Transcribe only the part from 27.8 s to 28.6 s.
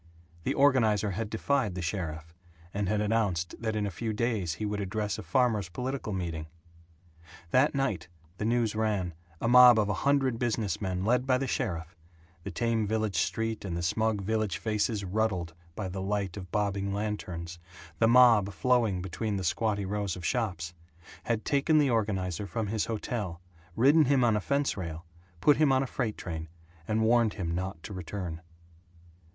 to return.